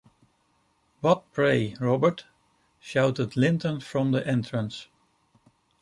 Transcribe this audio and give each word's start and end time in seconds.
“What 1.01 1.31
prey, 1.31 1.75
Robert?” 1.79 2.25
shouted 2.79 3.37
Linton 3.37 3.79
from 3.81 4.09
the 4.13 4.25
entrance. 4.25 4.87